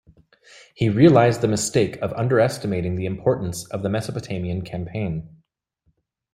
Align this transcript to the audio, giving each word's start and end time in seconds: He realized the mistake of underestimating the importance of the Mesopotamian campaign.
He 0.73 0.89
realized 0.89 1.41
the 1.41 1.47
mistake 1.47 1.97
of 1.97 2.11
underestimating 2.13 2.95
the 2.95 3.05
importance 3.05 3.67
of 3.67 3.83
the 3.83 3.89
Mesopotamian 3.89 4.63
campaign. 4.63 5.43